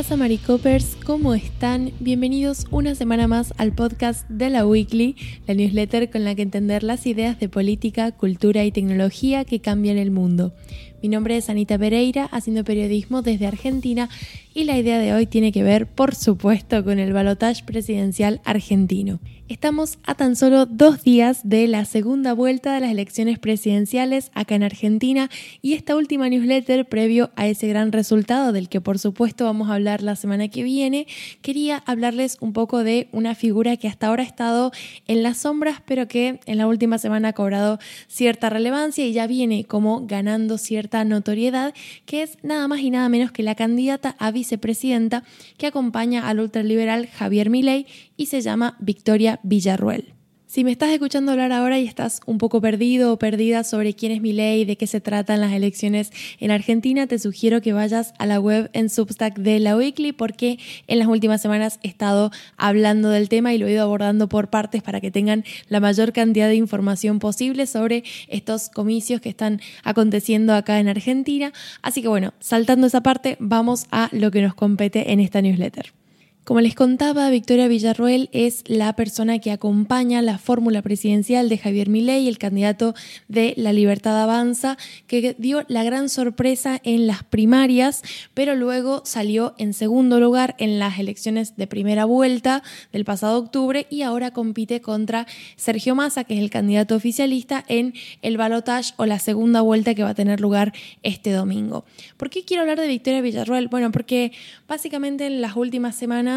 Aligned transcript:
pasa, 0.00 0.16
Maricopers? 0.16 0.96
¿Cómo 1.04 1.34
están? 1.34 1.92
Bienvenidos 2.00 2.66
una 2.70 2.94
semana 2.94 3.28
más 3.28 3.52
al 3.58 3.74
podcast 3.74 4.26
de 4.30 4.48
la 4.48 4.64
Weekly, 4.64 5.14
la 5.46 5.52
newsletter 5.52 6.08
con 6.08 6.24
la 6.24 6.34
que 6.34 6.40
entender 6.40 6.82
las 6.82 7.04
ideas 7.04 7.38
de 7.38 7.50
política, 7.50 8.10
cultura 8.10 8.64
y 8.64 8.72
tecnología 8.72 9.44
que 9.44 9.60
cambian 9.60 9.98
el 9.98 10.10
mundo. 10.10 10.54
Mi 11.02 11.08
nombre 11.08 11.38
es 11.38 11.48
Anita 11.48 11.78
Pereira, 11.78 12.26
haciendo 12.26 12.62
periodismo 12.62 13.22
desde 13.22 13.46
Argentina 13.46 14.10
y 14.52 14.64
la 14.64 14.76
idea 14.76 14.98
de 14.98 15.14
hoy 15.14 15.24
tiene 15.24 15.50
que 15.50 15.62
ver, 15.62 15.86
por 15.86 16.14
supuesto, 16.14 16.84
con 16.84 16.98
el 16.98 17.14
balotaje 17.14 17.64
presidencial 17.64 18.42
argentino. 18.44 19.18
Estamos 19.48 19.98
a 20.04 20.14
tan 20.14 20.36
solo 20.36 20.64
dos 20.64 21.02
días 21.02 21.40
de 21.42 21.66
la 21.66 21.84
segunda 21.84 22.34
vuelta 22.34 22.72
de 22.72 22.80
las 22.80 22.92
elecciones 22.92 23.40
presidenciales 23.40 24.30
acá 24.32 24.54
en 24.54 24.62
Argentina 24.62 25.28
y 25.60 25.72
esta 25.72 25.96
última 25.96 26.28
newsletter 26.28 26.88
previo 26.88 27.30
a 27.34 27.48
ese 27.48 27.66
gran 27.66 27.90
resultado 27.90 28.52
del 28.52 28.68
que 28.68 28.80
por 28.80 29.00
supuesto 29.00 29.46
vamos 29.46 29.68
a 29.68 29.74
hablar 29.74 30.02
la 30.02 30.14
semana 30.14 30.46
que 30.46 30.62
viene, 30.62 31.08
quería 31.42 31.82
hablarles 31.84 32.36
un 32.40 32.52
poco 32.52 32.84
de 32.84 33.08
una 33.10 33.34
figura 33.34 33.76
que 33.76 33.88
hasta 33.88 34.06
ahora 34.06 34.22
ha 34.22 34.26
estado 34.26 34.70
en 35.08 35.24
las 35.24 35.38
sombras 35.38 35.82
pero 35.84 36.06
que 36.06 36.38
en 36.46 36.56
la 36.56 36.68
última 36.68 36.98
semana 36.98 37.30
ha 37.30 37.32
cobrado 37.32 37.80
cierta 38.06 38.50
relevancia 38.50 39.04
y 39.04 39.12
ya 39.12 39.26
viene 39.26 39.64
como 39.64 40.06
ganando 40.06 40.58
cierta 40.58 40.89
notoriedad, 41.04 41.74
que 42.06 42.22
es 42.22 42.38
nada 42.42 42.68
más 42.68 42.80
y 42.80 42.90
nada 42.90 43.08
menos 43.08 43.32
que 43.32 43.42
la 43.42 43.54
candidata 43.54 44.16
a 44.18 44.30
vicepresidenta 44.30 45.24
que 45.56 45.66
acompaña 45.66 46.28
al 46.28 46.40
ultraliberal 46.40 47.06
Javier 47.08 47.50
Milei 47.50 47.86
y 48.16 48.26
se 48.26 48.40
llama 48.40 48.76
Victoria 48.80 49.40
Villarruel. 49.42 50.19
Si 50.50 50.64
me 50.64 50.72
estás 50.72 50.90
escuchando 50.90 51.30
hablar 51.30 51.52
ahora 51.52 51.78
y 51.78 51.86
estás 51.86 52.20
un 52.26 52.38
poco 52.38 52.60
perdido 52.60 53.12
o 53.12 53.18
perdida 53.20 53.62
sobre 53.62 53.94
quién 53.94 54.10
es 54.10 54.20
mi 54.20 54.32
ley, 54.32 54.64
de 54.64 54.74
qué 54.74 54.88
se 54.88 55.00
tratan 55.00 55.40
las 55.40 55.52
elecciones 55.52 56.10
en 56.40 56.50
Argentina, 56.50 57.06
te 57.06 57.20
sugiero 57.20 57.60
que 57.60 57.72
vayas 57.72 58.14
a 58.18 58.26
la 58.26 58.40
web 58.40 58.68
en 58.72 58.90
Substack 58.90 59.38
de 59.38 59.60
la 59.60 59.76
Weekly 59.76 60.10
porque 60.10 60.58
en 60.88 60.98
las 60.98 61.06
últimas 61.06 61.40
semanas 61.40 61.78
he 61.84 61.86
estado 61.86 62.32
hablando 62.56 63.10
del 63.10 63.28
tema 63.28 63.54
y 63.54 63.58
lo 63.58 63.68
he 63.68 63.74
ido 63.74 63.84
abordando 63.84 64.28
por 64.28 64.50
partes 64.50 64.82
para 64.82 65.00
que 65.00 65.12
tengan 65.12 65.44
la 65.68 65.78
mayor 65.78 66.12
cantidad 66.12 66.48
de 66.48 66.56
información 66.56 67.20
posible 67.20 67.68
sobre 67.68 68.02
estos 68.26 68.70
comicios 68.70 69.20
que 69.20 69.28
están 69.28 69.60
aconteciendo 69.84 70.52
acá 70.54 70.80
en 70.80 70.88
Argentina. 70.88 71.52
Así 71.80 72.02
que 72.02 72.08
bueno, 72.08 72.34
saltando 72.40 72.88
esa 72.88 73.04
parte, 73.04 73.36
vamos 73.38 73.86
a 73.92 74.08
lo 74.10 74.32
que 74.32 74.42
nos 74.42 74.54
compete 74.54 75.12
en 75.12 75.20
esta 75.20 75.42
newsletter. 75.42 75.99
Como 76.42 76.62
les 76.62 76.74
contaba, 76.74 77.28
Victoria 77.30 77.68
Villarroel 77.68 78.30
es 78.32 78.64
la 78.66 78.94
persona 78.94 79.38
que 79.38 79.52
acompaña 79.52 80.22
la 80.22 80.38
fórmula 80.38 80.80
presidencial 80.80 81.48
de 81.50 81.58
Javier 81.58 81.88
Milei, 81.90 82.26
el 82.26 82.38
candidato 82.38 82.94
de 83.28 83.52
La 83.58 83.74
Libertad 83.74 84.20
Avanza, 84.20 84.78
que 85.06 85.36
dio 85.38 85.64
la 85.68 85.84
gran 85.84 86.08
sorpresa 86.08 86.80
en 86.82 87.06
las 87.06 87.22
primarias, 87.22 88.02
pero 88.32 88.56
luego 88.56 89.02
salió 89.04 89.54
en 89.58 89.74
segundo 89.74 90.18
lugar 90.18 90.56
en 90.58 90.78
las 90.78 90.98
elecciones 90.98 91.56
de 91.56 91.66
primera 91.66 92.06
vuelta 92.06 92.62
del 92.90 93.04
pasado 93.04 93.38
octubre 93.38 93.86
y 93.90 94.02
ahora 94.02 94.32
compite 94.32 94.80
contra 94.80 95.26
Sergio 95.56 95.94
Massa, 95.94 96.24
que 96.24 96.34
es 96.34 96.40
el 96.40 96.50
candidato 96.50 96.96
oficialista 96.96 97.64
en 97.68 97.92
el 98.22 98.38
balotage 98.38 98.94
o 98.96 99.04
la 99.04 99.18
segunda 99.18 99.60
vuelta 99.60 99.94
que 99.94 100.02
va 100.02 100.10
a 100.10 100.14
tener 100.14 100.40
lugar 100.40 100.72
este 101.02 101.32
domingo. 101.32 101.84
¿Por 102.16 102.30
qué 102.30 102.44
quiero 102.44 102.62
hablar 102.62 102.80
de 102.80 102.88
Victoria 102.88 103.20
Villarroel? 103.20 103.68
Bueno, 103.68 103.92
porque 103.92 104.32
básicamente 104.66 105.26
en 105.26 105.42
las 105.42 105.54
últimas 105.54 105.94
semanas 105.94 106.29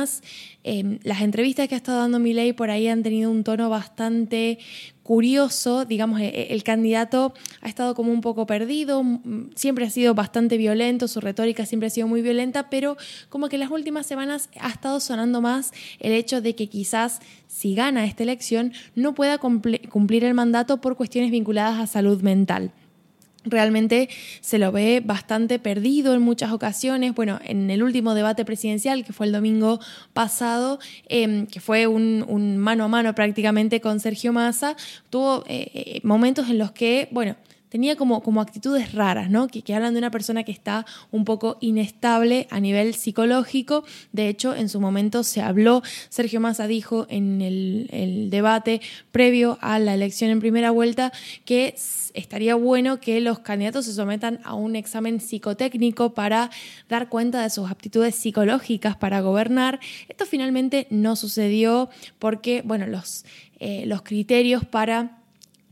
Em, 0.66 1.00
las 1.04 1.22
entrevistas 1.22 1.68
que 1.68 1.76
ha 1.76 1.78
estado 1.78 2.00
dando 2.00 2.20
Milei 2.20 2.54
por 2.54 2.70
ahí 2.70 2.88
han 2.88 3.04
tenido 3.04 3.30
un 3.30 3.44
tono 3.44 3.70
bastante 3.70 4.60
curioso, 5.04 5.84
digamos, 5.84 6.22
e, 6.22 6.28
e, 6.28 6.54
el 6.54 6.64
candidato 6.64 7.34
ha 7.62 7.68
estado 7.68 7.94
como 7.94 8.12
un 8.12 8.22
poco 8.22 8.46
perdido, 8.46 9.04
siempre 9.56 9.86
ha 9.86 9.90
sido 9.90 10.14
bastante 10.14 10.58
violento, 10.58 11.08
su 11.08 11.20
retórica 11.20 11.66
siempre 11.66 11.88
ha 11.88 11.90
sido 11.90 12.08
muy 12.08 12.22
violenta, 12.22 12.70
pero 12.70 12.96
como 13.30 13.50
que 13.50 13.58
en 13.58 13.62
las 13.62 13.72
últimas 13.72 14.06
semanas 14.06 14.50
ha 14.60 14.70
estado 14.70 15.00
sonando 15.00 15.42
más 15.42 15.74
el 16.00 16.14
hecho 16.14 16.42
de 16.42 16.56
que 16.56 16.68
quizás 16.68 17.20
si 17.48 17.76
gana 17.76 18.06
esta 18.06 18.24
elección 18.24 18.72
no 18.96 19.14
pueda 19.14 19.38
cumplir 19.38 20.24
el 20.24 20.34
mandato 20.34 20.80
por 20.80 20.96
cuestiones 20.96 21.32
vinculadas 21.32 21.80
a 21.80 21.88
salud 21.88 22.22
mental 22.22 22.72
realmente 23.46 24.10
se 24.42 24.58
lo 24.58 24.72
ve 24.72 25.02
bastante 25.04 25.60
perdido 25.60 26.14
en 26.14 26.22
muchas 26.22 26.52
ocasiones. 26.52 27.14
Bueno, 27.14 27.40
en 27.44 27.70
el 27.70 27.84
último 27.84 28.14
debate 28.14 28.46
presidencial, 28.46 29.04
que 29.04 29.14
fue 29.14 29.26
el 29.26 29.32
domingo 29.32 29.80
pasado, 30.14 30.80
em, 31.08 31.48
que 31.48 31.60
fue 31.60 31.88
un, 31.88 32.58
mano 32.58 32.86
a 32.86 32.88
mano 32.88 33.16
prácticamente 33.16 33.82
con 33.82 34.00
Sergio 34.00 34.34
Massa, 34.34 34.76
tuvo 35.10 35.44
eh, 35.48 35.72
eh, 35.74 36.00
momentos 36.04 36.50
en 36.50 36.58
los 36.58 36.72
que, 36.72 37.08
bueno, 37.12 37.36
tenía 37.74 37.96
como, 37.96 38.22
como 38.22 38.40
actitudes 38.40 38.94
raras, 38.94 39.32
¿no? 39.32 39.48
Que, 39.48 39.74
hablan 39.74 39.94
de 39.94 39.98
una 39.98 40.12
persona 40.12 40.44
que 40.44 40.52
está 40.52 40.86
un 41.10 41.26
poco 41.26 41.58
inestable 41.60 42.46
a 42.52 42.60
nivel 42.60 42.94
psicológico. 42.94 43.84
De 44.12 44.30
hecho, 44.30 44.54
en 44.54 44.70
su 44.70 44.80
momento 44.80 45.24
se 45.24 45.42
habló, 45.42 45.82
Sergio 46.10 46.40
Massa 46.40 46.68
dijo 46.68 47.08
en 47.10 47.42
el, 47.42 47.90
el 47.92 48.30
debate 48.30 48.80
previo 49.12 49.58
a 49.60 49.80
la 49.80 49.96
elección 49.96 50.30
en 50.30 50.40
primera 50.40 50.70
vuelta 50.70 51.12
que 51.46 51.74
estaría 52.14 52.54
bueno 52.54 53.00
que 53.00 53.20
los 53.22 53.40
candidatos 53.40 53.86
se 53.86 53.94
sometan 53.94 54.40
a 54.44 54.54
un 54.54 54.76
examen 54.76 55.20
psicotécnico 55.20 56.14
para 56.14 56.52
dar 56.90 57.10
cuenta 57.10 57.42
de 57.42 57.50
sus 57.50 57.72
aptitudes 57.72 58.14
psicológicas 58.14 58.98
para 58.98 59.22
gobernar. 59.22 59.80
Esto 60.10 60.28
finalmente 60.28 60.86
no 60.92 61.16
sucedió 61.16 61.90
porque, 62.20 62.62
bueno, 62.64 62.86
los, 62.86 63.26
eh, 63.60 63.86
los 63.88 64.04
criterios 64.04 64.64
para 64.64 65.23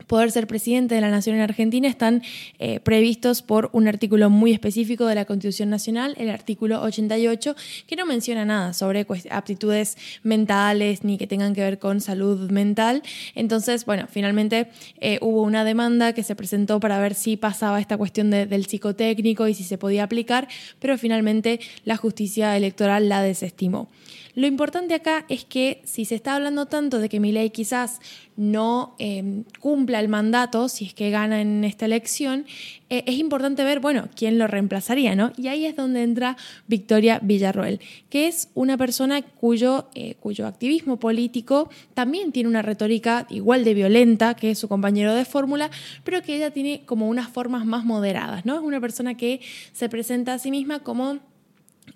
poder 0.06 0.30
ser 0.30 0.46
presidente 0.46 0.94
de 0.94 1.00
la 1.00 1.10
Nación 1.10 1.36
en 1.36 1.42
Argentina 1.42 1.88
están 1.88 2.22
eh, 2.58 2.80
previstos 2.80 3.42
por 3.42 3.70
un 3.72 3.88
artículo 3.88 4.30
muy 4.30 4.52
específico 4.52 5.06
de 5.06 5.14
la 5.14 5.24
Constitución 5.24 5.70
Nacional, 5.70 6.14
el 6.18 6.30
artículo 6.30 6.82
88, 6.82 7.54
que 7.86 7.96
no 7.96 8.06
menciona 8.06 8.44
nada 8.44 8.72
sobre 8.72 9.06
aptitudes 9.30 9.96
mentales 10.22 11.04
ni 11.04 11.18
que 11.18 11.26
tengan 11.26 11.54
que 11.54 11.62
ver 11.62 11.78
con 11.78 12.00
salud 12.00 12.50
mental. 12.50 13.02
Entonces, 13.34 13.84
bueno, 13.84 14.06
finalmente 14.10 14.68
eh, 15.00 15.18
hubo 15.20 15.42
una 15.42 15.64
demanda 15.64 16.12
que 16.12 16.22
se 16.22 16.36
presentó 16.36 16.80
para 16.80 16.98
ver 16.98 17.14
si 17.14 17.36
pasaba 17.36 17.80
esta 17.80 17.96
cuestión 17.96 18.30
del 18.30 18.66
psicotécnico 18.66 19.48
y 19.48 19.54
si 19.54 19.64
se 19.64 19.78
podía 19.78 20.04
aplicar, 20.04 20.48
pero 20.78 20.98
finalmente 20.98 21.60
la 21.84 21.96
justicia 21.96 22.56
electoral 22.56 23.08
la 23.08 23.22
desestimó. 23.22 23.88
Lo 24.34 24.46
importante 24.46 24.94
acá 24.94 25.26
es 25.28 25.44
que 25.44 25.82
si 25.84 26.06
se 26.06 26.14
está 26.14 26.34
hablando 26.34 26.64
tanto 26.64 26.98
de 26.98 27.10
que 27.10 27.20
mi 27.20 27.32
ley 27.32 27.50
quizás 27.50 28.00
no 28.34 28.96
em, 28.98 29.44
cumpla 29.60 30.00
el 30.00 30.08
mandato, 30.08 30.70
si 30.70 30.86
es 30.86 30.94
que 30.94 31.10
gana 31.10 31.42
en 31.42 31.64
esta 31.64 31.84
elección, 31.84 32.46
eh, 32.88 33.04
es 33.06 33.18
importante 33.18 33.62
ver, 33.62 33.80
bueno, 33.80 34.08
quién 34.16 34.38
lo 34.38 34.46
reemplazaría, 34.46 35.14
¿no? 35.14 35.32
Y 35.36 35.48
ahí 35.48 35.66
es 35.66 35.76
donde 35.76 36.02
entra 36.02 36.38
Victoria 36.66 37.18
Villarroel, 37.22 37.80
que 38.08 38.26
es 38.26 38.48
una 38.54 38.78
persona 38.78 39.20
cuyo, 39.20 39.88
eh, 39.94 40.14
cuyo 40.18 40.46
activismo 40.46 40.98
político 40.98 41.68
también 41.92 42.32
tiene 42.32 42.48
una 42.48 42.62
retórica 42.62 43.26
igual 43.28 43.64
de 43.64 43.74
violenta 43.74 44.34
que 44.34 44.54
su 44.54 44.66
compañero 44.66 45.14
de 45.14 45.26
fórmula, 45.26 45.70
pero 46.04 46.22
que 46.22 46.36
ella 46.36 46.50
tiene 46.50 46.84
como 46.86 47.06
unas 47.06 47.28
formas 47.28 47.66
más 47.66 47.84
moderadas, 47.84 48.46
¿no? 48.46 48.54
Es 48.54 48.62
una 48.62 48.80
persona 48.80 49.14
que 49.14 49.40
se 49.72 49.90
presenta 49.90 50.32
a 50.32 50.38
sí 50.38 50.50
misma 50.50 50.78
como 50.78 51.18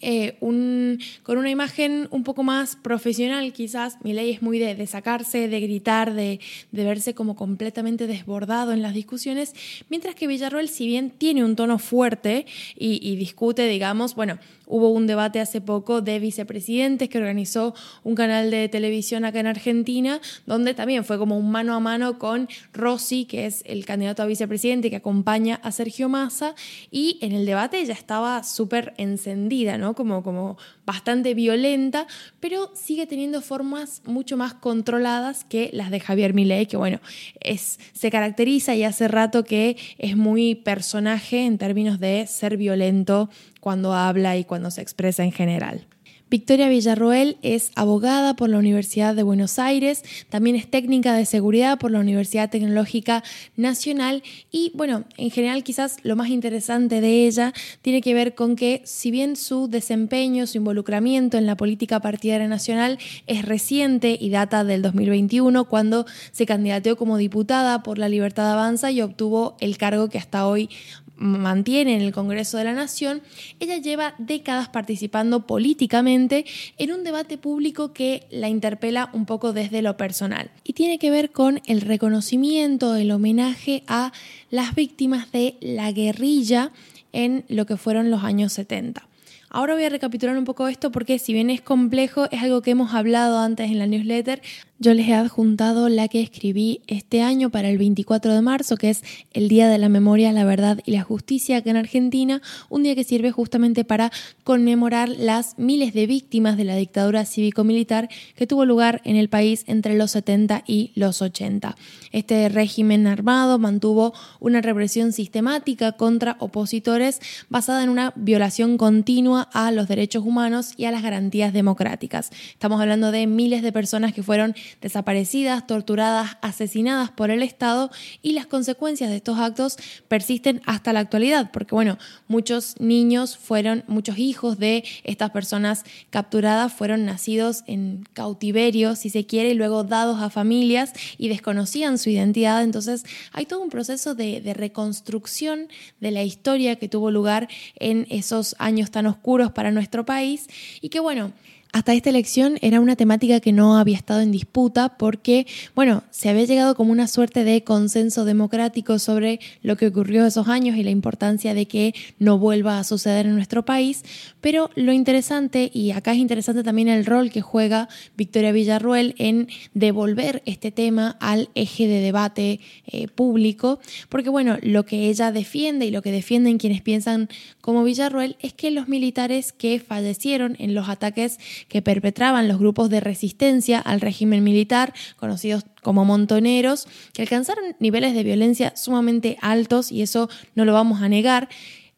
eh, 0.00 0.36
con 0.41 1.38
una 1.38 1.50
imagen 1.50 2.08
un 2.10 2.22
poco 2.22 2.42
más 2.42 2.76
profesional 2.76 3.52
quizás. 3.52 3.97
Mi 4.02 4.12
ley 4.12 4.30
es 4.30 4.42
muy 4.42 4.58
de, 4.58 4.86
sacarse, 4.86 5.48
de 5.48 5.60
gritar, 5.60 6.14
de, 6.14 6.41
verse 6.72 7.14
como 7.14 7.34
completamente 7.36 8.06
desbordado 8.06 8.72
en 8.72 8.82
las 8.82 8.94
discusiones, 8.94 9.54
mientras 9.88 10.14
que 10.14 10.26
Villarroel, 10.26 10.69
si 10.69 10.86
bien 10.86 11.10
tiene 11.10 11.44
un 11.44 11.56
tono 11.56 11.78
fuerte 11.78 12.47
y, 12.76 13.16
discute, 13.16 13.66
digamos, 13.69 14.14
bueno, 14.14 14.38
Hubo 14.69 14.91
un 14.91 15.06
debate 15.06 15.41
hace 15.41 15.60
poco 15.60 16.00
de 16.00 16.18
vicepresidentes 16.18 17.08
que 17.08 17.18
organizó 17.18 17.72
un 18.03 18.16
canal 18.16 18.50
de 18.50 18.68
televisión 18.68 19.24
acá 19.24 19.38
en 19.38 19.47
Argentina, 19.47 20.20
donde 20.44 20.74
también 20.74 21.04
fue 21.04 21.18
como 21.18 21.39
un 21.39 21.53
mano 21.53 21.74
a 21.74 21.80
mano 21.80 22.18
con 22.18 22.48
Rossi, 22.72 23.27
que 23.27 23.47
es 23.47 23.62
el 23.66 23.84
candidato 23.84 24.24
a 24.24 24.27
vicepresidente 24.27 24.91
que 24.91 24.97
acompaña 24.97 25.60
a 25.62 25.71
Sergio 25.71 26.09
Massa, 26.09 26.56
y 26.91 27.18
en 27.22 27.30
el 27.30 27.47
debate 27.47 27.78
ella 27.78 27.94
estaba 27.94 28.42
súper 28.42 28.92
encendida, 28.97 29.76
¿no? 29.78 29.95
Como, 29.95 30.23
como 30.23 30.57
bastante 30.84 31.34
violenta, 31.34 32.07
pero 32.41 32.71
sigue 32.75 33.07
teniendo 33.07 33.41
formas 33.43 34.03
mucho 34.05 34.37
más 34.37 34.55
controladas 34.55 35.45
que 35.45 35.71
las 35.73 35.91
de 35.91 36.01
Javier 36.01 36.34
Milei, 36.34 36.67
que 36.67 36.77
bueno, 36.77 37.01
es, 37.41 37.78
se 37.93 38.11
caracteriza 38.11 38.75
y 38.75 38.84
hace 38.84 39.09
rato 39.09 39.45
que 39.45 39.77
es 39.99 40.17
muy 40.17 40.55
personaje 40.55 41.45
en 41.45 41.59
términos 41.59 42.01
de 42.01 42.27
ser 42.27 42.57
violento 42.57 43.31
cuando 43.61 43.95
habla 43.95 44.37
y 44.37 44.45
cuando 44.45 44.71
se 44.71 44.83
expresa 44.83 45.25
en 45.25 45.33
general. 45.33 45.87
Victoria 46.28 46.69
Villarroel 46.69 47.37
es 47.43 47.71
abogada 47.77 48.34
por 48.34 48.49
la 48.49 48.59
Universidad 48.59 49.15
de 49.15 49.23
Buenos 49.23 49.61
Aires, 49.61 50.03
también 50.28 50.57
es 50.57 50.69
técnica 50.69 51.15
de 51.15 51.25
seguridad 51.25 51.78
por 51.78 51.93
la 51.93 52.01
Universidad 52.01 52.51
Tecnológica 52.51 53.23
Nacional 53.57 54.25
y 54.51 54.73
bueno, 54.75 55.05
en 55.19 55.31
general 55.31 55.63
quizás 55.63 55.99
lo 56.03 56.17
más 56.17 56.28
interesante 56.28 57.01
de 57.01 57.28
ella 57.28 57.53
tiene 57.81 58.01
que 58.01 58.13
ver 58.13 58.34
con 58.34 58.57
que 58.57 58.83
si 58.84 59.13
bien 59.13 59.37
su 59.37 59.69
desempeño, 59.69 60.49
su 60.49 60.59
involucramiento 60.59 61.39
en 61.39 61.47
la 61.47 61.57
política 61.57 62.01
partidaria 62.01 62.49
nacional 62.49 62.99
es 63.28 63.45
reciente 63.45 64.19
y 64.21 64.31
data 64.31 64.65
del 64.65 64.83
2021 64.83 65.67
cuando 65.67 66.07
se 66.33 66.45
candidateó 66.45 66.97
como 66.97 67.19
diputada 67.19 67.84
por 67.84 67.99
la 67.99 68.09
Libertad 68.09 68.53
Avanza 68.53 68.91
y 68.91 69.01
obtuvo 69.01 69.57
el 69.61 69.78
cargo 69.78 70.09
que 70.09 70.19
hasta 70.19 70.49
hoy 70.49 70.71
mantiene 71.16 71.95
en 71.95 72.03
el 72.03 72.13
Congreso 72.13 72.59
de 72.59 72.65
la 72.65 72.72
Nación, 72.72 73.22
ella 73.60 73.78
lleva 73.78 74.15
décadas 74.18 74.68
participando 74.68 75.47
políticamente 75.47 76.45
en 76.78 76.92
un 76.92 77.04
debate 77.04 77.39
público 77.39 77.92
que 77.92 78.27
la 78.30 78.48
interpela 78.48 79.10
un 79.13 79.27
poco 79.27 79.53
desde 79.53 79.83
lo 79.83 79.97
personal 79.97 80.51
y 80.65 80.74
tiene 80.74 80.98
que 80.98 81.10
ver 81.10 81.30
con 81.30 81.60
el 81.66 81.80
reconocimiento, 81.80 82.97
el 82.97 83.10
homenaje 83.10 83.83
a 83.86 84.13
las 84.51 84.74
víctimas 84.74 85.33
de 85.33 85.57
la 85.60 85.91
guerrilla 85.92 86.72
en 87.13 87.45
lo 87.48 87.66
que 87.66 87.77
fueron 87.77 88.10
los 88.10 88.22
años 88.24 88.53
70. 88.53 89.09
Ahora 89.48 89.74
voy 89.74 89.84
a 89.84 89.89
recapitular 89.89 90.36
un 90.36 90.45
poco 90.45 90.68
esto 90.68 90.91
porque 90.91 91.18
si 91.18 91.33
bien 91.33 91.51
es 91.51 91.60
complejo, 91.60 92.27
es 92.30 92.42
algo 92.42 92.63
que 92.63 92.72
hemos 92.72 92.92
hablado 92.95 93.39
antes 93.39 93.71
en 93.71 93.78
la 93.78 93.86
newsletter, 93.86 94.42
yo 94.78 94.93
les 94.93 95.09
he 95.09 95.15
adjuntado 95.15 95.89
la 95.89 96.09
que 96.09 96.21
escribí 96.21 96.83
este 96.87 97.23
año 97.23 97.51
para 97.51 97.71
el 97.71 97.78
24 97.78 98.34
de 98.34 98.43
marzo, 98.43 98.77
que 98.77 98.91
es 98.91 99.03
el 99.33 99.49
Día 99.49 99.69
de 99.69 99.78
la 99.78 99.89
Memoria, 99.89 100.33
la 100.33 100.45
Verdad 100.45 100.81
y 100.84 100.93
la 100.93 101.03
Justicia 101.03 101.57
acá 101.57 101.71
en 101.71 101.77
Argentina, 101.77 102.43
un 102.69 102.83
día 102.83 102.95
que 102.95 103.05
sirve 103.05 103.31
justamente 103.31 103.84
para 103.84 104.13
conmemorar 104.45 105.09
las 105.09 105.59
miles 105.59 105.95
de 105.95 106.07
víctimas 106.07 106.59
de 106.59 106.65
la 106.65 106.77
dictadura 106.77 107.25
cívico-militar 107.25 108.11
que 108.34 108.47
tuvo 108.47 108.67
lugar 108.67 109.01
en 109.05 109.17
el 109.17 109.28
país 109.31 109.65
entre 109.67 109.97
los 109.97 110.11
70 110.11 110.65
y 110.67 110.93
los 110.95 111.23
80. 111.23 111.75
Este 112.13 112.49
régimen 112.51 113.07
armado 113.07 113.59
mantuvo 113.59 114.13
una 114.41 114.61
represión 114.61 115.13
sistemática 115.13 115.93
contra 115.93 116.37
opositores 116.39 117.21
basada 117.49 117.83
en 117.83 117.89
una 117.89 118.13
violación 118.15 118.77
continua 118.77 119.49
a 119.53 119.71
los 119.71 119.89
derechos 119.89 120.25
humanos 120.25 120.75
y 120.77 120.84
a 120.84 120.91
las 120.91 121.03
garantías 121.03 121.55
democráticas. 121.55 122.31
Estamos 122.51 122.81
hablando 122.81 123.11
de 123.11 123.27
miles 123.27 123.63
de 123.63 123.73
personas 123.73 124.13
que 124.13 124.23
fueron 124.23 124.55
desaparecidas, 124.80 125.66
torturadas, 125.66 126.36
asesinadas 126.42 127.10
por 127.10 127.30
el 127.30 127.42
Estado 127.42 127.91
y 128.22 128.33
las 128.33 128.47
consecuencias 128.47 129.10
de 129.10 129.16
estos 129.16 129.39
actos 129.39 129.77
persisten 130.09 130.63
hasta 130.66 130.92
la 130.92 131.01
actualidad, 131.01 131.51
porque 131.51 131.74
bueno, 131.74 131.98
muchos 132.28 132.80
niños 132.80 133.36
fueron, 133.36 133.84
muchos 133.86 134.18
hijos 134.18 134.59
de 134.59 134.84
estas 135.04 135.30
personas 135.30 135.84
capturadas 136.10 136.72
fueron 136.72 137.04
nacidos 137.04 137.63
en 137.66 138.07
cautiverio, 138.13 138.97
si 138.97 139.10
se 139.10 139.27
quiere, 139.27 139.51
y 139.51 139.54
luego 139.54 139.84
dados 139.84 140.21
a 140.21 140.30
familias 140.30 140.92
y 141.18 141.28
desconocían 141.28 141.98
su 141.98 142.10
identidad, 142.10 142.63
entonces 142.63 143.04
hay 143.33 143.47
todo 143.47 143.60
un 143.60 143.71
proceso 143.71 144.15
de, 144.15 144.41
de 144.41 144.54
reconstrucción 144.54 145.68
de 146.01 146.10
la 146.10 146.22
historia 146.22 146.77
que 146.77 146.89
tuvo 146.89 147.10
lugar 147.10 147.48
en 147.77 148.07
esos 148.10 148.54
años 148.59 148.91
tan 148.91 149.07
oscuros 149.07 149.53
para 149.53 149.71
nuestro 149.71 150.04
país 150.04 150.48
y 150.80 150.89
que 150.89 151.01
bueno, 151.01 151.33
hasta 151.77 151.93
esta 151.93 152.09
elección 152.09 152.57
era 152.63 152.81
una 152.81 152.97
temática 152.97 153.39
que 153.41 153.53
no 153.53 153.77
había 153.77 153.99
estado 153.99 154.23
en 154.23 154.33
disputa 154.33 154.97
porque, 154.97 155.47
bueno, 155.75 156.05
se 156.11 156.31
había 156.31 156.47
llegado 156.47 156.75
como 156.75 156.91
una 156.91 157.07
suerte 157.07 157.45
de 157.45 157.65
consenso 157.65 158.25
democrático 158.25 158.99
sobre 158.99 159.41
lo 159.61 159.77
que 159.77 159.89
ocurrió 159.89 160.25
esos 160.25 160.49
años 160.49 160.78
y 160.78 160.83
la 160.83 160.91
importancia 160.91 161.53
de 161.53 161.69
que 161.69 161.95
no 162.19 162.39
vuelva 162.39 162.78
a 162.78 162.84
suceder 162.84 163.27
en 163.27 163.34
nuestro 163.34 163.67
país, 163.67 164.05
pero 164.41 164.71
lo 164.75 164.95
interesante, 164.95 165.71
y 165.71 165.91
acá 165.91 166.13
es 166.13 166.19
interesante 166.19 166.65
también 166.65 166.89
el 166.89 167.05
rol 167.05 167.31
que 167.31 167.43
juega 167.43 167.91
Victoria 168.17 168.53
Villarruel 168.53 169.15
en 169.19 169.49
devolver 169.75 170.43
este 170.47 170.71
tema 170.71 171.19
al 171.21 171.51
eje 171.55 171.89
de 171.89 172.01
debate 172.01 172.61
eh, 172.87 173.07
público, 173.09 173.81
porque 174.09 174.31
bueno, 174.31 174.57
lo 174.63 174.87
que 174.87 175.11
ella 175.11 175.31
defiende 175.31 175.84
y 175.84 175.91
lo 175.91 176.01
que 176.01 176.11
defienden 176.11 176.57
quienes 176.57 176.81
piensan 176.81 177.28
como 177.61 177.84
Villarruel 177.84 178.37
es 178.41 178.55
que 178.55 178.71
los 178.71 178.89
militares 178.89 179.53
que 179.53 179.78
fallecieron 179.78 180.57
en 180.59 180.75
los 180.75 180.89
ataques 180.89 181.39
que 181.68 181.83
perpetraban 181.83 182.48
los 182.48 182.59
grupos 182.59 182.91
de 182.91 183.01
resistencia 183.01 183.78
al 183.78 184.01
régimen 184.01 184.45
militar, 184.45 184.95
conocidos 185.16 185.65
como 185.83 186.04
montoneros, 186.04 186.86
que 187.13 187.22
alcanzaron 187.22 187.77
niveles 187.80 188.15
de 188.15 188.22
violencia 188.22 188.77
sumamente 188.77 189.36
altos 189.41 189.92
y 189.92 190.03
eso 190.03 190.28
no 190.54 190.65
lo 190.65 190.72
vamos 190.72 191.03
a 191.03 191.09
negar. 191.09 191.48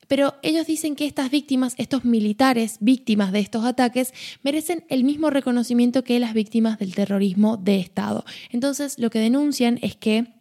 Pero 0.09 0.35
ellos 0.43 0.67
dicen 0.67 0.97
que 0.97 1.05
estas 1.05 1.31
víctimas, 1.31 1.75
estos 1.77 2.05
militares 2.05 2.79
víctimas 2.81 3.31
de 3.31 3.41
estos 3.41 3.65
ataques, 3.67 4.15
merecen 4.43 4.85
el 4.89 5.05
mismo 5.05 5.29
reconocimiento 5.29 6.03
que 6.03 6.19
las 6.19 6.33
víctimas 6.33 6.79
del 6.79 6.95
terrorismo 6.95 7.59
de 7.59 7.79
Estado. 7.79 8.25
Entonces, 8.51 8.99
lo 8.99 9.11
que 9.11 9.19
denuncian 9.19 9.79
es 9.83 9.97
que 9.97 10.38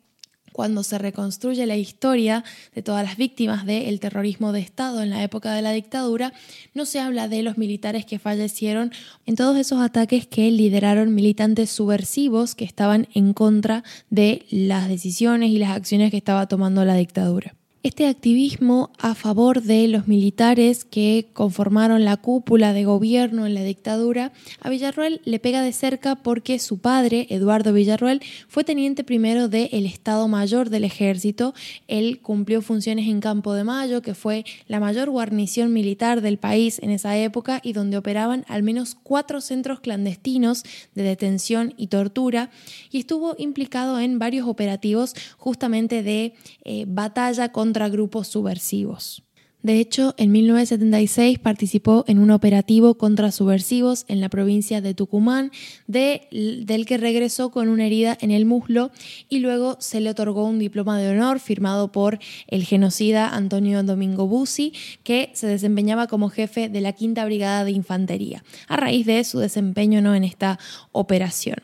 cuando 0.57 0.81
se 0.81 0.98
reconstruye 0.98 1.68
la 1.68 1.77
historia 1.77 2.44
de 2.74 2.81
todas 2.81 3.06
las 3.06 3.15
víctimas 3.15 3.68
del 3.68 4.00
terrorismo 4.00 4.51
de 4.54 4.59
Estado 4.59 5.04
en 5.04 5.12
la 5.12 5.21
época 5.21 5.54
de 5.54 5.62
la 5.62 5.71
dictadura, 5.71 6.33
no 6.74 6.88
se 6.88 7.00
habla 7.00 7.27
de 7.27 7.44
los 7.44 7.59
militares 7.59 8.07
que 8.07 8.18
fallecieron 8.18 8.92
en 9.27 9.36
todos 9.36 9.56
esos 9.56 9.80
ataques 9.80 10.25
que 10.25 10.50
lideraron 10.50 11.13
militantes 11.13 11.69
subversivos 11.69 12.56
que 12.56 12.65
estaban 12.65 13.07
en 13.13 13.33
contra 13.33 13.83
de 14.09 14.48
las 14.50 14.89
decisiones 14.89 15.51
y 15.51 15.59
las 15.59 15.77
acciones 15.77 16.09
que 16.09 16.18
estaba 16.18 16.48
tomando 16.48 16.83
la 16.86 16.95
dictadura. 16.95 17.56
Este 17.83 18.07
activismo 18.07 18.91
a 18.97 19.13
favor 19.13 19.62
de 19.62 19.88
los 19.88 20.07
militares 20.07 20.83
que 20.83 21.29
conformaron 21.31 22.06
la 22.06 22.18
cúpula 22.18 22.74
de 22.74 22.85
gobierno 22.85 23.45
en 23.45 23.53
la 23.53 23.63
dictadura, 23.63 24.33
a 24.59 24.69
Villarroel 24.69 25.21
le 25.25 25.38
pega 25.38 25.62
de 25.62 25.71
cerca 25.71 26.15
porque 26.15 26.57
su 26.57 26.79
padre, 26.79 27.27
Eduardo 27.29 27.74
Villarroel, 27.74 28.21
fue 28.47 28.63
teniente 28.63 29.03
primero 29.03 29.47
del 29.47 29.85
Estado 29.85 30.27
Mayor 30.27 30.71
del 30.71 30.85
Ejército. 30.85 31.53
Él 31.88 32.19
cumplió 32.19 32.63
funciones 32.63 33.07
en 33.07 33.21
Campo 33.21 33.53
de 33.53 33.63
Mayo, 33.63 34.01
que 34.01 34.15
fue 34.15 34.44
la 34.68 34.79
mayor 34.79 35.12
guarnición 35.12 35.71
militar 35.71 36.21
del 36.21 36.39
país 36.39 36.79
en 36.81 36.89
esa 36.89 37.15
época 37.15 37.62
y 37.63 37.74
donde 37.74 37.97
operaban 37.97 38.44
al 38.47 38.63
menos 38.63 38.95
cuatro 38.95 39.39
centros 39.39 39.81
clandestinos 39.81 40.63
de 40.95 41.03
detención 41.03 41.75
y 41.77 41.88
tortura, 41.88 42.50
y 42.89 42.97
estuvo 42.97 43.35
implicado 43.38 44.00
en 44.00 44.18
varios 44.18 44.47
operativos 44.47 45.13
justamente 45.38 46.01
de 46.01 46.33
eh, 46.65 46.85
batalla 46.88 47.51
contra 47.51 47.66
grupos 47.73 48.27
subversivos. 48.27 49.23
De 49.63 49.79
hecho, 49.79 50.13
en 50.17 50.31
1976 50.31 51.39
participó 51.39 52.05
en 52.07 52.19
un 52.19 52.29
operativo 52.29 52.97
contra 52.97 53.31
subversivos 53.31 54.05
en 54.07 54.21
la 54.21 54.29
provincia 54.29 54.81
de 54.81 54.93
Tucumán, 54.93 55.51
del 55.87 56.85
que 56.85 56.97
regresó 56.97 57.49
con 57.49 57.67
una 57.67 57.85
herida 57.85 58.17
en 58.21 58.31
el 58.31 58.45
muslo 58.45 58.91
y 59.27 59.39
luego 59.39 59.75
se 59.81 59.99
le 59.99 60.11
otorgó 60.11 60.45
un 60.45 60.59
diploma 60.59 60.97
de 60.99 61.09
honor 61.09 61.39
firmado 61.39 61.91
por 61.91 62.19
el 62.47 62.63
genocida 62.65 63.27
Antonio 63.27 63.81
Domingo 63.83 64.27
Bussi, 64.27 64.73
que 65.03 65.31
se 65.33 65.47
desempeñaba 65.47 66.07
como 66.07 66.29
jefe 66.29 66.69
de 66.69 66.79
la 66.79 66.93
Quinta 66.93 67.25
Brigada 67.25 67.65
de 67.65 67.71
Infantería, 67.71 68.43
a 68.67 68.77
raíz 68.77 69.05
de 69.07 69.23
su 69.23 69.39
desempeño 69.39 70.01
¿no? 70.01 70.13
en 70.13 70.23
esta 70.23 70.59
operación. 70.91 71.57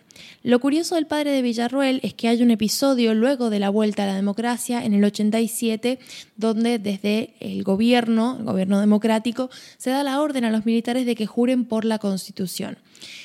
Lo 0.45 0.59
curioso 0.59 0.95
del 0.95 1.07
padre 1.07 1.31
de 1.31 1.41
Villarruel 1.41 2.01
es 2.03 2.13
que 2.13 2.27
hay 2.27 2.43
un 2.43 2.51
episodio 2.51 3.13
luego 3.13 3.49
de 3.49 3.59
la 3.59 3.69
vuelta 3.69 4.03
a 4.03 4.07
la 4.07 4.15
democracia 4.15 4.83
en 4.83 4.93
el 4.93 5.05
87 5.05 5.99
donde 6.35 6.79
desde 6.79 7.33
el 7.39 7.63
gobierno, 7.63 8.35
el 8.37 8.43
gobierno 8.43 8.81
democrático, 8.81 9.49
se 9.77 9.91
da 9.91 10.03
la 10.03 10.19
orden 10.19 10.43
a 10.43 10.51
los 10.51 10.65
militares 10.65 11.05
de 11.05 11.15
que 11.15 11.27
juren 11.27 11.63
por 11.63 11.85
la 11.85 11.97
Constitución. 11.97 12.77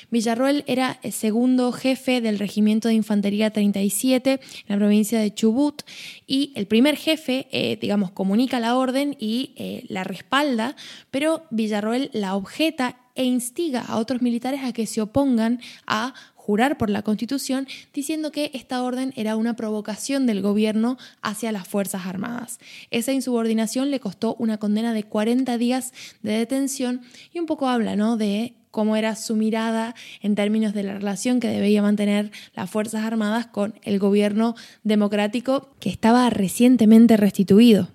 Villarruel 0.09 0.63
era 0.65 0.97
el 1.03 1.11
segundo 1.11 1.73
jefe 1.73 2.21
del 2.21 2.39
Regimiento 2.39 2.87
de 2.87 2.93
Infantería 2.93 3.51
37 3.51 4.31
en 4.31 4.39
la 4.67 4.77
provincia 4.77 5.19
de 5.19 5.33
Chubut 5.33 5.81
y 6.25 6.53
el 6.55 6.67
primer 6.67 6.95
jefe, 6.95 7.47
eh, 7.51 7.77
digamos, 7.81 8.11
comunica 8.11 8.61
la 8.61 8.77
orden 8.77 9.17
y 9.19 9.51
eh, 9.57 9.83
la 9.89 10.05
respalda, 10.05 10.77
pero 11.11 11.43
Villarroel 11.49 12.11
la 12.13 12.35
objeta 12.35 12.95
e 13.15 13.25
instiga 13.25 13.81
a 13.81 13.97
otros 13.97 14.21
militares 14.21 14.61
a 14.63 14.71
que 14.71 14.87
se 14.87 15.01
opongan 15.01 15.59
a 15.85 16.13
jurar 16.49 16.79
por 16.79 16.89
la 16.89 17.03
Constitución, 17.03 17.67
diciendo 17.93 18.31
que 18.31 18.49
esta 18.55 18.81
orden 18.81 19.13
era 19.15 19.35
una 19.35 19.55
provocación 19.55 20.25
del 20.25 20.41
gobierno 20.41 20.97
hacia 21.21 21.51
las 21.51 21.67
Fuerzas 21.67 22.07
Armadas. 22.07 22.57
Esa 22.89 23.13
insubordinación 23.13 23.91
le 23.91 23.99
costó 23.99 24.33
una 24.39 24.57
condena 24.57 24.91
de 24.91 25.03
40 25.03 25.59
días 25.59 25.93
de 26.23 26.39
detención 26.39 27.01
y 27.31 27.37
un 27.37 27.45
poco 27.45 27.67
habla 27.69 27.95
¿no? 27.95 28.17
de 28.17 28.55
cómo 28.71 28.95
era 28.95 29.15
su 29.15 29.35
mirada 29.35 29.93
en 30.23 30.33
términos 30.33 30.73
de 30.73 30.81
la 30.81 30.95
relación 30.95 31.39
que 31.39 31.49
debía 31.49 31.83
mantener 31.83 32.31
las 32.55 32.67
Fuerzas 32.67 33.05
Armadas 33.05 33.45
con 33.45 33.75
el 33.83 33.99
gobierno 33.99 34.55
democrático 34.83 35.69
que 35.79 35.91
estaba 35.91 36.31
recientemente 36.31 37.15
restituido. 37.15 37.89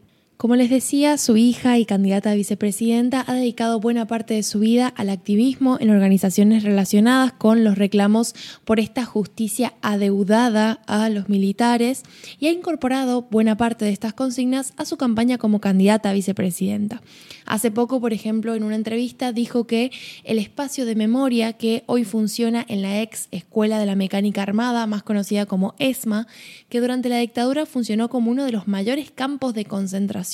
Como 0.45 0.57
les 0.57 0.69
decía, 0.69 1.17
su 1.17 1.39
hija 1.39 1.79
y 1.79 1.87
candidata 1.87 2.31
a 2.31 2.35
vicepresidenta 2.35 3.25
ha 3.27 3.33
dedicado 3.33 3.81
buena 3.81 4.07
parte 4.07 4.35
de 4.35 4.43
su 4.43 4.59
vida 4.59 4.89
al 4.89 5.09
activismo 5.09 5.79
en 5.81 5.89
organizaciones 5.89 6.65
relacionadas 6.65 7.33
con 7.33 7.65
los 7.65 7.79
reclamos 7.79 8.35
por 8.67 8.79
esta 8.79 9.07
justicia 9.07 9.73
adeudada 9.81 10.83
a 10.87 11.09
los 11.09 11.31
militares 11.31 12.03
y 12.39 12.49
ha 12.49 12.51
incorporado 12.51 13.23
buena 13.31 13.57
parte 13.57 13.87
de 13.87 13.93
estas 13.93 14.13
consignas 14.13 14.75
a 14.77 14.85
su 14.85 14.99
campaña 14.99 15.39
como 15.39 15.63
candidata 15.63 16.11
a 16.11 16.13
vicepresidenta. 16.13 17.01
Hace 17.47 17.71
poco, 17.71 17.99
por 17.99 18.13
ejemplo, 18.13 18.55
en 18.55 18.65
una 18.65 18.77
entrevista 18.77 19.33
dijo 19.33 19.67
que 19.67 19.93
el 20.25 20.39
espacio 20.39 20.85
de 20.85 20.95
memoria 20.95 21.55
que 21.55 21.85
hoy 21.87 22.05
funciona 22.05 22.67
en 22.69 22.83
la 22.83 23.01
ex 23.01 23.29
Escuela 23.31 23.79
de 23.79 23.87
la 23.87 23.97
Mecánica 23.97 24.43
Armada, 24.43 24.87
más 24.87 25.03
conocida 25.03 25.47
como 25.47 25.75
ESMA, 25.79 26.27
que 26.69 26.83
durante 26.83 27.09
la 27.09 27.19
dictadura 27.19 27.65
funcionó 27.65 28.11
como 28.11 28.31
uno 28.31 28.45
de 28.45 28.53
los 28.53 28.69
mayores 28.69 29.11
campos 29.11 29.55
de 29.55 29.65
concentración, 29.65 30.34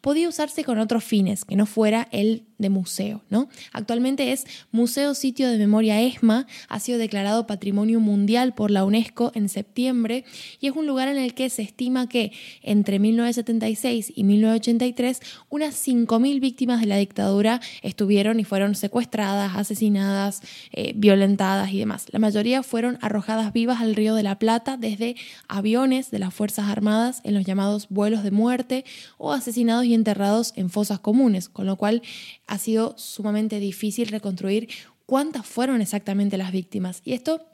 podía 0.00 0.28
usarse 0.28 0.64
con 0.64 0.78
otros 0.78 1.04
fines, 1.04 1.44
que 1.44 1.56
no 1.56 1.66
fuera 1.66 2.08
el 2.10 2.47
de 2.58 2.70
museo, 2.70 3.22
¿no? 3.30 3.48
Actualmente 3.72 4.32
es 4.32 4.44
Museo 4.72 5.14
Sitio 5.14 5.48
de 5.48 5.58
Memoria 5.58 6.00
ESMA, 6.02 6.46
ha 6.68 6.80
sido 6.80 6.98
declarado 6.98 7.46
Patrimonio 7.46 8.00
Mundial 8.00 8.54
por 8.54 8.70
la 8.70 8.84
UNESCO 8.84 9.32
en 9.34 9.48
septiembre 9.48 10.24
y 10.60 10.66
es 10.66 10.76
un 10.76 10.86
lugar 10.86 11.08
en 11.08 11.16
el 11.16 11.34
que 11.34 11.48
se 11.50 11.62
estima 11.62 12.08
que 12.08 12.32
entre 12.62 12.98
1976 12.98 14.12
y 14.14 14.24
1983 14.24 15.20
unas 15.48 15.86
5.000 15.86 16.40
víctimas 16.40 16.80
de 16.80 16.86
la 16.86 16.96
dictadura 16.96 17.60
estuvieron 17.82 18.40
y 18.40 18.44
fueron 18.44 18.74
secuestradas, 18.74 19.56
asesinadas, 19.56 20.42
eh, 20.72 20.92
violentadas 20.96 21.72
y 21.72 21.78
demás. 21.78 22.06
La 22.10 22.18
mayoría 22.18 22.62
fueron 22.62 22.98
arrojadas 23.00 23.52
vivas 23.52 23.80
al 23.80 23.94
río 23.94 24.14
de 24.14 24.22
la 24.22 24.38
Plata 24.38 24.76
desde 24.76 25.16
aviones 25.46 26.10
de 26.10 26.18
las 26.18 26.34
Fuerzas 26.34 26.68
Armadas 26.68 27.20
en 27.24 27.34
los 27.34 27.44
llamados 27.44 27.86
vuelos 27.88 28.22
de 28.22 28.30
muerte 28.30 28.84
o 29.16 29.32
asesinados 29.32 29.84
y 29.84 29.94
enterrados 29.94 30.52
en 30.56 30.70
fosas 30.70 30.98
comunes, 30.98 31.48
con 31.48 31.66
lo 31.66 31.76
cual 31.76 32.02
ha 32.48 32.58
sido 32.58 32.94
sumamente 32.98 33.60
difícil 33.60 34.08
reconstruir 34.08 34.68
cuántas 35.06 35.46
fueron 35.46 35.80
exactamente 35.80 36.36
las 36.36 36.50
víctimas. 36.50 37.00
Y 37.04 37.12
esto 37.12 37.46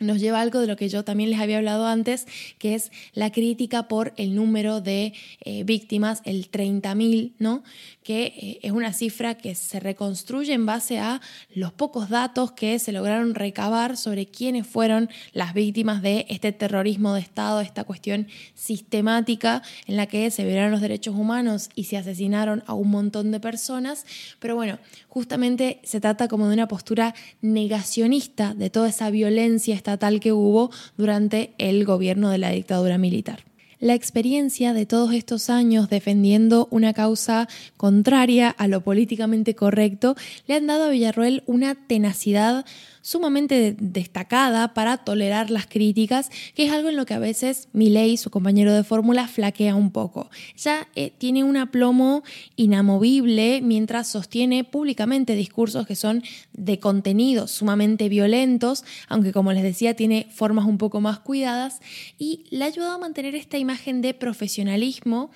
nos 0.00 0.18
lleva 0.18 0.38
a 0.38 0.42
algo 0.42 0.60
de 0.60 0.66
lo 0.66 0.76
que 0.76 0.88
yo 0.88 1.04
también 1.04 1.30
les 1.30 1.38
había 1.38 1.58
hablado 1.58 1.86
antes, 1.86 2.26
que 2.58 2.74
es 2.74 2.90
la 3.12 3.30
crítica 3.30 3.86
por 3.86 4.12
el 4.16 4.34
número 4.34 4.80
de 4.80 5.12
eh, 5.44 5.62
víctimas, 5.64 6.22
el 6.24 6.50
30.000, 6.50 7.34
¿no? 7.38 7.62
que 8.02 8.24
eh, 8.24 8.60
es 8.62 8.72
una 8.72 8.92
cifra 8.92 9.36
que 9.36 9.54
se 9.54 9.78
reconstruye 9.78 10.52
en 10.52 10.66
base 10.66 10.98
a 10.98 11.20
los 11.54 11.72
pocos 11.72 12.08
datos 12.08 12.52
que 12.52 12.78
se 12.78 12.92
lograron 12.92 13.34
recabar 13.34 13.96
sobre 13.96 14.26
quiénes 14.26 14.66
fueron 14.66 15.10
las 15.32 15.54
víctimas 15.54 16.02
de 16.02 16.26
este 16.28 16.52
terrorismo 16.52 17.14
de 17.14 17.20
Estado, 17.20 17.60
esta 17.60 17.84
cuestión 17.84 18.26
sistemática 18.54 19.62
en 19.86 19.96
la 19.96 20.06
que 20.06 20.30
se 20.30 20.44
violaron 20.44 20.72
los 20.72 20.80
derechos 20.80 21.14
humanos 21.14 21.68
y 21.74 21.84
se 21.84 21.98
asesinaron 21.98 22.64
a 22.66 22.74
un 22.74 22.90
montón 22.90 23.30
de 23.30 23.38
personas. 23.38 24.06
Pero 24.38 24.56
bueno, 24.56 24.78
justamente 25.10 25.80
se 25.82 26.00
trata 26.00 26.28
como 26.28 26.48
de 26.48 26.54
una 26.54 26.68
postura 26.68 27.14
negacionista 27.42 28.54
de 28.54 28.70
toda 28.70 28.88
esa 28.88 29.10
violencia 29.10 29.74
estatal 29.74 30.20
que 30.20 30.32
hubo 30.32 30.70
durante 30.96 31.52
el 31.58 31.84
gobierno 31.84 32.30
de 32.30 32.38
la 32.38 32.50
dictadura 32.50 32.96
militar. 32.96 33.44
La 33.80 33.94
experiencia 33.94 34.74
de 34.74 34.84
todos 34.84 35.14
estos 35.14 35.48
años 35.48 35.88
defendiendo 35.88 36.68
una 36.70 36.92
causa 36.92 37.48
contraria 37.78 38.50
a 38.50 38.68
lo 38.68 38.82
políticamente 38.82 39.54
correcto 39.54 40.16
le 40.46 40.54
han 40.54 40.66
dado 40.66 40.84
a 40.84 40.88
Villarroel 40.90 41.42
una 41.46 41.74
tenacidad 41.74 42.66
sumamente 43.02 43.76
destacada 43.78 44.74
para 44.74 44.98
tolerar 44.98 45.50
las 45.50 45.66
críticas, 45.66 46.30
que 46.54 46.64
es 46.64 46.72
algo 46.72 46.88
en 46.88 46.96
lo 46.96 47.06
que 47.06 47.14
a 47.14 47.18
veces 47.18 47.68
Milei, 47.72 48.16
su 48.16 48.30
compañero 48.30 48.72
de 48.74 48.84
fórmula, 48.84 49.28
flaquea 49.28 49.74
un 49.74 49.90
poco. 49.90 50.30
Ya 50.56 50.88
eh, 50.94 51.12
tiene 51.16 51.44
un 51.44 51.56
aplomo 51.56 52.22
inamovible 52.56 53.60
mientras 53.62 54.08
sostiene 54.08 54.64
públicamente 54.64 55.34
discursos 55.34 55.86
que 55.86 55.96
son 55.96 56.22
de 56.52 56.78
contenido 56.78 57.46
sumamente 57.46 58.08
violentos, 58.08 58.84
aunque 59.08 59.32
como 59.32 59.52
les 59.52 59.62
decía 59.62 59.94
tiene 59.94 60.26
formas 60.30 60.64
un 60.64 60.78
poco 60.78 61.00
más 61.00 61.18
cuidadas, 61.18 61.80
y 62.18 62.44
le 62.50 62.64
ha 62.64 62.68
ayudado 62.68 62.92
a 62.92 62.98
mantener 62.98 63.34
esta 63.34 63.58
imagen 63.58 64.02
de 64.02 64.14
profesionalismo 64.14 65.30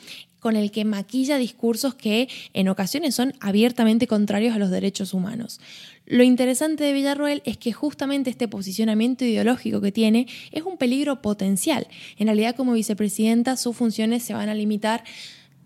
con 0.44 0.56
el 0.56 0.70
que 0.70 0.84
maquilla 0.84 1.38
discursos 1.38 1.94
que 1.94 2.28
en 2.52 2.68
ocasiones 2.68 3.14
son 3.14 3.32
abiertamente 3.40 4.06
contrarios 4.06 4.54
a 4.54 4.58
los 4.58 4.70
derechos 4.70 5.14
humanos. 5.14 5.58
Lo 6.04 6.22
interesante 6.22 6.84
de 6.84 6.92
Villarroel 6.92 7.40
es 7.46 7.56
que 7.56 7.72
justamente 7.72 8.28
este 8.28 8.46
posicionamiento 8.46 9.24
ideológico 9.24 9.80
que 9.80 9.90
tiene 9.90 10.26
es 10.52 10.62
un 10.64 10.76
peligro 10.76 11.22
potencial. 11.22 11.86
En 12.18 12.26
realidad, 12.26 12.54
como 12.56 12.74
vicepresidenta, 12.74 13.56
sus 13.56 13.74
funciones 13.74 14.22
se 14.22 14.34
van 14.34 14.50
a 14.50 14.54
limitar 14.54 15.02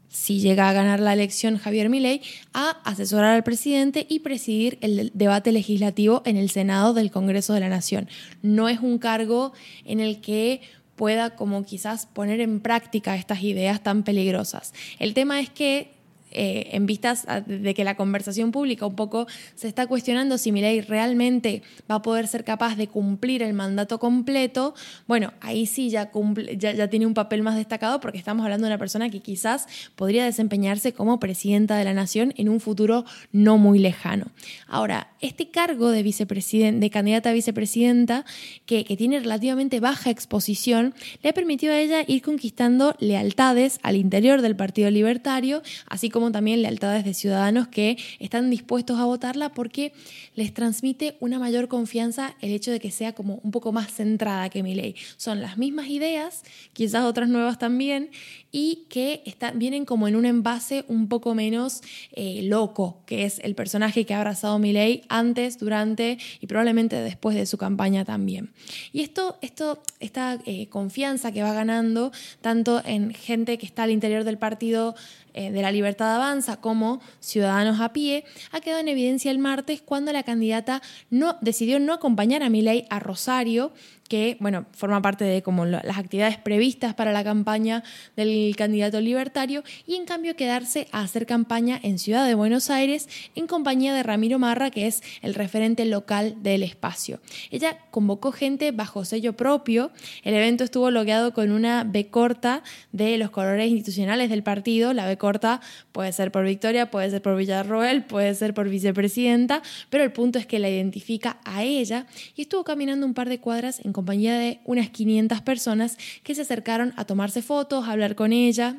si 0.07 0.39
llega 0.39 0.69
a 0.69 0.73
ganar 0.73 1.01
la 1.01 1.13
elección 1.13 1.59
Javier 1.59 1.89
Milei, 1.89 2.23
a 2.55 2.71
asesorar 2.85 3.35
al 3.35 3.43
presidente 3.43 4.07
y 4.09 4.21
presidir 4.21 4.79
el 4.81 5.11
debate 5.13 5.51
legislativo 5.51 6.23
en 6.25 6.37
el 6.37 6.51
Senado 6.51 6.95
del 6.95 7.11
Congreso 7.11 7.53
de 7.53 7.61
la 7.61 7.69
Nación. 7.69 8.09
No 8.43 8.69
es 8.69 8.79
un 8.79 8.99
cargo 8.99 9.53
en 9.85 9.99
el 9.99 10.21
que 10.21 10.61
pueda 10.99 11.31
como 11.37 11.65
quizás 11.65 12.05
poner 12.05 12.41
en 12.43 12.61
práctica 12.61 13.17
estas 13.17 13.43
ideas 13.43 13.83
tan 13.83 14.03
peligrosas. 14.03 14.75
El 14.99 15.15
tema 15.15 15.41
es 15.41 15.49
que 15.49 15.98
eh, 16.31 16.71
en 16.73 16.87
vistas 16.87 17.27
de 17.47 17.75
que 17.75 17.85
la 17.85 17.97
conversación 17.97 18.53
pública 18.53 18.87
un 18.87 18.97
poco 18.97 19.27
se 19.55 19.69
está 19.69 19.87
cuestionando 19.87 20.39
si 20.39 20.53
Milei 20.53 20.81
realmente 20.81 21.63
va 21.91 21.97
a 21.97 22.03
poder 22.03 22.27
ser 22.27 22.45
capaz 22.45 22.77
de 22.77 22.89
cumplir 22.89 23.43
el 23.43 23.55
mandato 23.55 23.99
completo, 23.99 24.75
bueno, 25.07 25.33
ahí 25.41 25.67
sí 25.67 25.91
ya, 25.91 26.11
ya, 26.57 26.89
tiene 26.89 27.07
un 27.07 27.15
papel 27.15 27.43
más 27.43 27.57
destacado 27.57 28.01
porque 28.01 28.19
estamos 28.19 28.45
hablando 28.45 28.67
de 28.67 28.73
una 28.73 28.79
persona 28.79 29.11
que 29.11 29.21
quizás 29.21 29.67
podría 29.97 30.25
desempeñarse 30.25 30.93
como 30.93 31.19
presidenta 31.21 31.77
de 31.77 31.85
la 31.85 31.95
nación 31.95 32.35
en 32.37 32.49
un 32.49 32.61
futuro 32.61 33.05
no 33.33 33.57
muy 33.59 33.79
lejano. 33.79 34.27
Ahora, 34.67 35.09
este 35.21 35.51
cargo 35.51 35.91
de, 35.91 36.03
vicepresidente, 36.03 36.81
de 36.81 36.91
candidata 36.91 37.31
a 37.31 37.33
vicepresidenta, 37.33 38.25
que, 38.67 38.85
que 38.85 38.97
tiene 38.97 39.21
relativamente 39.21 39.81
baja 39.81 40.11
exposición, 40.11 40.95
le 41.23 41.31
ha 41.31 41.33
permitido 41.33 41.73
a 41.73 41.79
ella 41.79 42.05
ir 42.07 42.23
conquistando 42.23 42.95
lealtades 42.99 43.79
al 43.83 43.97
interior 43.97 44.43
del 44.43 44.57
Partido 44.57 44.91
Libertario, 44.91 45.63
así 45.87 46.11
como 46.11 46.18
como 46.19 46.33
también 46.33 46.63
lealtades 46.63 47.05
de 47.05 47.15
ciudadanos 47.15 47.69
que 47.69 47.97
están 48.19 48.51
dispuestos 48.51 48.99
a 48.99 49.05
votarla 49.05 49.51
porque 49.51 49.93
les 50.35 50.53
transmite 50.53 51.17
una 51.21 51.39
mayor 51.39 51.69
confianza 51.69 52.35
el 52.41 52.51
hecho 52.51 52.73
de 52.73 52.81
que 52.81 52.91
sea 52.91 53.15
como 53.15 53.41
un 53.45 53.53
poco 53.53 53.71
más 53.71 53.93
centrada 53.93 54.51
que 54.51 54.65
mi 54.65 54.75
ley. 54.75 54.97
Son 55.17 55.41
las 55.41 55.59
mismas 55.59 55.87
ideas, 55.87 56.43
quizás 56.73 57.05
otras 57.05 57.29
nuevas 57.29 57.59
también, 57.59 58.11
y 58.51 58.87
que 58.89 59.23
vienen 59.55 59.85
como 59.85 60.09
en 60.09 60.17
un 60.17 60.25
envase 60.25 60.85
un 60.89 61.09
poco 61.09 61.35
menos 61.35 61.83
eh, 62.13 62.41
loco, 62.43 63.03
que 63.07 63.25
es 63.25 63.39
el 63.41 63.55
personaje 63.55 64.05
que 64.05 64.15
ha 64.15 64.19
abrazado 64.19 64.59
ley 64.59 65.03
antes, 65.09 65.59
durante 65.59 66.19
y 66.41 66.47
probablemente 66.47 66.97
después 66.97 67.37
de 67.37 67.47
su 67.47 67.59
campaña 67.59 68.05
también. 68.05 68.51
Y 68.93 69.03
esto, 69.03 69.39
esto 69.41 69.83
esta 70.01 70.39
eh, 70.47 70.69
confianza 70.69 71.33
que 71.33 71.43
va 71.43 71.53
ganando 71.53 72.13
tanto 72.41 72.83
en 72.85 73.13
gente 73.15 73.59
que 73.59 73.67
está 73.67 73.85
al 73.85 73.91
interior 73.91 74.25
del 74.25 74.39
partido 74.39 74.95
eh, 75.35 75.51
de 75.51 75.63
la 75.63 75.71
Libertad 75.71 76.08
Avanza 76.17 76.61
como 76.61 77.01
Ciudadanos 77.21 77.81
a 77.81 77.93
pie, 77.93 78.25
ha 78.53 78.61
quedado 78.61 78.81
en 78.81 78.89
evidencia 78.89 79.31
el 79.31 79.39
martes 79.39 79.81
cuando 79.83 80.13
la 80.13 80.23
candidata 80.23 80.83
no, 81.11 81.37
decidió 81.41 81.81
no 81.81 81.93
acompañar 81.93 82.43
a 82.43 82.51
Milei 82.51 82.87
a 82.91 82.99
Rosario 82.99 83.73
que, 84.09 84.37
bueno, 84.41 84.67
forma 84.73 85.01
parte 85.03 85.25
de 85.25 85.43
como 85.43 85.67
las 85.67 85.99
actividades 85.99 86.39
previstas 86.39 86.95
para 86.95 87.13
la 87.13 87.23
campaña 87.23 87.85
del 88.17 88.55
candidato 88.57 89.01
libertario 89.01 89.63
y 89.87 89.95
en 89.97 90.07
cambio 90.07 90.35
quedarse 90.35 90.89
a 90.93 91.03
hacer 91.03 91.27
campaña 91.27 91.79
en 91.83 91.99
Ciudad 91.99 92.27
de 92.27 92.35
Buenos 92.35 92.71
Aires 92.71 93.09
en 93.35 93.47
compañía 93.47 93.95
de 93.95 94.03
Ramiro 94.03 94.39
Marra, 94.39 94.71
que 94.71 94.87
es 94.87 95.03
el 95.23 95.35
referente 95.35 95.85
local 95.85 96.37
del 96.43 96.63
espacio. 96.63 97.21
Ella 97.51 97.79
convocó 97.91 98.33
gente 98.33 98.73
bajo 98.73 99.05
sello 99.05 99.35
propio. 99.35 99.91
El 100.23 100.35
evento 100.35 100.65
estuvo 100.65 100.91
logueado 100.91 101.33
con 101.33 101.51
una 101.51 101.85
B 101.85 102.09
corta 102.09 102.63
de 102.93 103.19
los 103.19 103.31
colores 103.31 103.71
institucionales 103.71 104.31
del 104.31 104.43
partido. 104.43 104.93
La 104.95 105.07
B 105.07 105.19
corta 105.19 105.61
puede 105.93 106.13
ser 106.13 106.33
por 106.33 106.45
Victoria, 106.45 106.91
puede 106.91 107.11
ser 107.11 107.23
por 107.23 107.37
Villarroel, 107.37 108.05
puede 108.05 108.35
ser 108.35 108.55
por 108.55 108.69
vicepresidenta, 108.69 109.63
pero 109.91 110.05
el 110.05 110.13
punto 110.13 110.39
es 110.39 110.47
que 110.47 110.59
la 110.59 110.71
identifica 110.71 111.39
a 111.45 111.63
ella 111.63 112.07
y 112.35 112.43
estuvo 112.43 112.65
caminando 112.65 113.05
un 113.05 113.15
par 113.15 113.29
de 113.29 113.41
cuadras 113.41 113.81
en 113.85 113.93
compañía 113.99 114.39
de 114.39 114.61
unas 114.65 114.91
500 114.91 115.41
personas 115.41 115.99
que 116.23 116.33
se 116.37 116.43
acercaron 116.43 116.95
a 116.95 117.05
tomarse 117.05 117.43
fotos, 117.43 117.89
a 117.89 117.91
hablar 117.91 118.15
con 118.15 118.33
ella. 118.33 118.77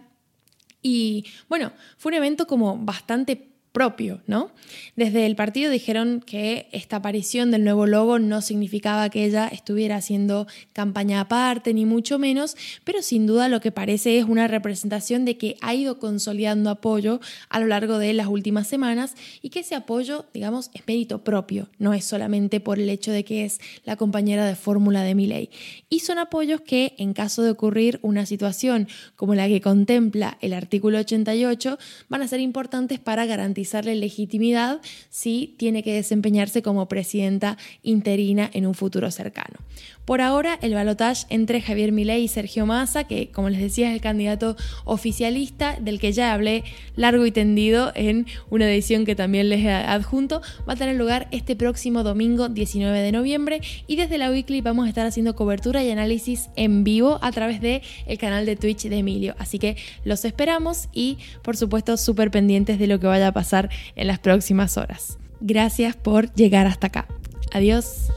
Y 0.81 1.25
bueno, 1.49 1.73
fue 1.97 2.11
un 2.11 2.19
evento 2.19 2.47
como 2.47 2.77
bastante 2.77 3.48
propio, 3.71 4.21
¿no? 4.25 4.51
Desde 4.95 5.25
el 5.25 5.35
partido 5.35 5.69
dijeron 5.69 6.23
que 6.25 6.67
esta 6.71 6.97
aparición 6.97 7.51
del 7.51 7.63
nuevo 7.63 7.85
logo 7.85 8.17
no 8.17 8.41
significaba 8.41 9.09
que 9.09 9.25
ella 9.25 9.47
estuviera 9.47 9.97
haciendo 9.97 10.47
campaña 10.73 11.21
aparte, 11.21 11.73
ni 11.73 11.85
mucho 11.85 12.17
menos, 12.17 12.57
pero 12.83 13.01
sin 13.01 13.27
duda 13.27 13.47
lo 13.47 13.61
que 13.61 13.71
parece 13.71 14.17
es 14.17 14.25
una 14.25 14.47
representación 14.47 15.23
de 15.23 15.37
que 15.37 15.55
ha 15.61 15.75
ido 15.75 15.99
consolidando 15.99 16.71
apoyo 16.71 17.19
a 17.49 17.59
lo 17.59 17.67
largo 17.67 17.99
de 17.99 18.13
las 18.13 18.27
últimas 18.27 18.67
semanas 18.67 19.15
y 19.41 19.49
que 19.49 19.59
ese 19.59 19.75
apoyo, 19.75 20.25
digamos, 20.33 20.71
es 20.73 20.81
mérito 20.87 21.23
propio, 21.23 21.69
no 21.77 21.93
es 21.93 22.05
solamente 22.05 22.59
por 22.59 22.79
el 22.79 22.89
hecho 22.89 23.11
de 23.11 23.23
que 23.23 23.45
es 23.45 23.59
la 23.83 23.97
compañera 23.97 24.45
de 24.45 24.55
fórmula 24.55 25.03
de 25.03 25.13
Miley. 25.13 25.49
Y 25.89 25.99
son 25.99 26.17
apoyos 26.17 26.61
que, 26.61 26.95
en 26.97 27.13
caso 27.13 27.43
de 27.43 27.51
ocurrir 27.51 27.99
una 28.01 28.25
situación 28.25 28.87
como 29.15 29.35
la 29.35 29.47
que 29.47 29.61
contempla 29.61 30.37
el 30.41 30.53
artículo 30.53 30.97
88, 30.97 31.77
van 32.09 32.21
a 32.23 32.27
ser 32.27 32.39
importantes 32.39 32.99
para 32.99 33.25
garantizar 33.25 33.58
garantizarle 33.59 33.95
legitimidad 33.95 34.79
si 35.09 35.55
tiene 35.57 35.83
que 35.83 35.93
desempeñarse 35.93 36.61
como 36.61 36.87
presidenta 36.87 37.57
interina 37.83 38.49
en 38.53 38.65
un 38.65 38.73
futuro 38.73 39.11
cercano. 39.11 39.59
Por 40.05 40.21
ahora, 40.21 40.57
el 40.61 40.73
balotaje 40.73 41.27
entre 41.29 41.61
Javier 41.61 41.91
Milei 41.91 42.23
y 42.23 42.27
Sergio 42.27 42.65
Massa, 42.65 43.03
que 43.03 43.29
como 43.31 43.49
les 43.49 43.59
decía 43.59 43.89
es 43.89 43.95
el 43.95 44.01
candidato 44.01 44.55
oficialista, 44.85 45.77
del 45.79 45.99
que 45.99 46.13
ya 46.13 46.33
hablé 46.33 46.63
largo 46.95 47.25
y 47.25 47.31
tendido 47.31 47.91
en 47.95 48.25
una 48.49 48.65
edición 48.65 49.05
que 49.05 49.15
también 49.15 49.49
les 49.49 49.65
adjunto, 49.67 50.41
va 50.67 50.73
a 50.73 50.75
tener 50.75 50.95
lugar 50.95 51.27
este 51.31 51.55
próximo 51.55 52.03
domingo 52.03 52.49
19 52.49 52.99
de 53.01 53.11
noviembre 53.11 53.61
y 53.87 53.97
desde 53.97 54.17
la 54.17 54.31
Weekly 54.31 54.61
vamos 54.61 54.85
a 54.85 54.89
estar 54.89 55.05
haciendo 55.05 55.35
cobertura 55.35 55.83
y 55.83 55.91
análisis 55.91 56.49
en 56.55 56.83
vivo 56.83 57.19
a 57.21 57.31
través 57.31 57.61
de 57.61 57.81
el 58.07 58.17
canal 58.17 58.45
de 58.45 58.55
Twitch 58.55 58.87
de 58.89 58.97
Emilio. 58.97 59.35
Así 59.37 59.59
que 59.59 59.75
los 60.05 60.25
esperamos 60.25 60.87
y 60.93 61.17
por 61.43 61.55
supuesto 61.55 61.97
súper 61.97 62.31
pendientes 62.31 62.79
de 62.79 62.87
lo 62.87 62.99
que 62.99 63.07
vaya 63.07 63.27
a 63.27 63.31
pasar 63.31 63.48
en 63.95 64.07
las 64.07 64.19
próximas 64.19 64.77
horas. 64.77 65.17
Gracias 65.41 65.95
por 65.95 66.33
llegar 66.33 66.67
hasta 66.67 66.87
acá. 66.87 67.07
Adiós. 67.53 68.09